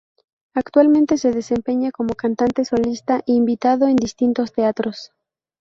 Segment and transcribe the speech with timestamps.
[0.55, 5.11] Actualmente se desempeña como cantante solista invitado en distintos teatros.